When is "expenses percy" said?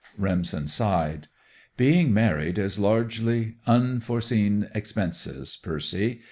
4.73-6.19